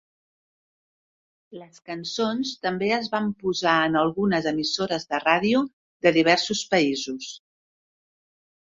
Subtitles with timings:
[1.57, 5.63] Les cançons també es van posar en algunes emissores de ràdio
[6.07, 7.31] de diversos països.